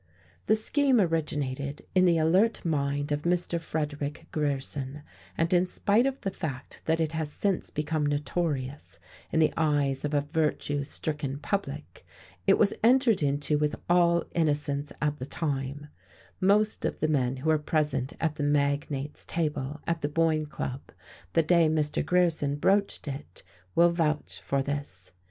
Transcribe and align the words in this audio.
That 0.47 0.55
scheme 0.55 0.99
originated 0.99 1.83
in 1.93 2.05
the 2.05 2.17
alert 2.17 2.65
mind 2.65 3.11
of 3.11 3.21
Mr. 3.21 3.61
Frederick 3.61 4.25
Grierson, 4.31 5.03
and 5.37 5.53
in 5.53 5.67
spite 5.67 6.07
of 6.07 6.19
the 6.21 6.31
fact 6.31 6.81
that 6.85 6.99
it 6.99 7.11
has 7.11 7.31
since 7.31 7.69
become 7.69 8.07
notorious 8.07 8.97
in 9.31 9.39
the 9.39 9.53
eyes 9.55 10.03
of 10.03 10.15
a 10.15 10.21
virtue 10.21 10.83
stricken 10.83 11.37
public, 11.37 12.03
it 12.47 12.57
was 12.57 12.73
entered 12.83 13.21
into 13.21 13.59
with 13.59 13.75
all 13.87 14.23
innocence 14.33 14.91
at 15.03 15.19
the 15.19 15.25
time: 15.27 15.85
most 16.39 16.83
of 16.83 16.99
the 16.99 17.07
men 17.07 17.37
who 17.37 17.49
were 17.49 17.59
present 17.59 18.11
at 18.19 18.33
the 18.33 18.41
"magnate's" 18.43 19.23
table 19.23 19.81
at 19.85 20.01
the 20.01 20.09
Boyne 20.09 20.47
Club 20.47 20.81
the 21.33 21.43
day 21.43 21.69
Mr. 21.69 22.03
Grierson 22.03 22.55
broached 22.55 23.07
it 23.07 23.43
will 23.75 23.89
vouch 23.91 24.41
for 24.41 24.63
this. 24.63 25.11